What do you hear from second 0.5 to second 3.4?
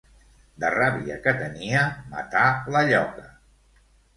De ràbia que tenia, matà la lloca.